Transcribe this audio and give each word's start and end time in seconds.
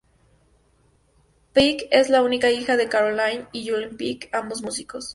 Pike 1.53 1.87
es 1.91 2.09
la 2.09 2.23
única 2.23 2.49
hija 2.49 2.75
de 2.75 2.89
Caroline 2.89 3.45
y 3.51 3.69
Julian 3.69 3.97
Pike, 3.97 4.31
ambos 4.33 4.63
músicos. 4.63 5.09